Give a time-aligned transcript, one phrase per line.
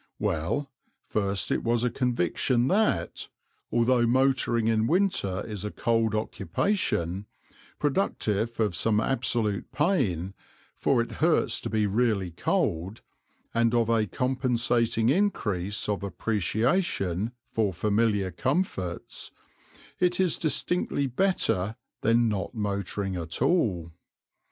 [0.17, 0.71] Well,
[1.05, 3.27] first it was a conviction that,
[3.71, 7.27] although motoring in winter is a cold occupation,
[7.77, 10.33] productive of some absolute pain,
[10.75, 13.03] for it hurts to be really cold,
[13.53, 19.29] and of a compensating increase of appreciation for familiar comforts,
[19.99, 23.91] it is distinctly better than not motoring at all.